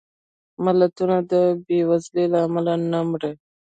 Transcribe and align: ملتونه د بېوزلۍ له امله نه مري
ملتونه 0.63 1.17
د 1.31 1.33
بېوزلۍ 1.65 2.25
له 2.33 2.39
امله 2.47 2.73
نه 2.91 2.99
مري 3.09 3.31